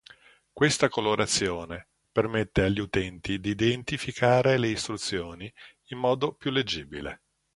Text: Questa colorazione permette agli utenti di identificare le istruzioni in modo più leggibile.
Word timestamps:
Questa 0.51 0.89
colorazione 0.89 1.89
permette 2.11 2.63
agli 2.63 2.79
utenti 2.79 3.39
di 3.39 3.51
identificare 3.51 4.57
le 4.57 4.69
istruzioni 4.69 5.53
in 5.89 5.99
modo 5.99 6.33
più 6.33 6.49
leggibile. 6.49 7.21